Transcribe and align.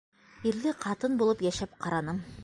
Ирле 0.51 0.71
ҡатын 0.85 1.19
булып 1.19 1.43
йәшәп 1.49 1.77
ҡараным. 1.87 2.23